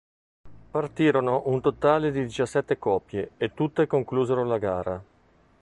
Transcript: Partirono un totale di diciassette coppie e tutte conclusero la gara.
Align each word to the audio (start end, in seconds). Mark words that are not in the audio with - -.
Partirono 0.71 1.43
un 1.45 1.61
totale 1.61 2.11
di 2.11 2.23
diciassette 2.23 2.79
coppie 2.79 3.33
e 3.37 3.53
tutte 3.53 3.85
conclusero 3.85 4.43
la 4.43 4.57
gara. 4.57 5.03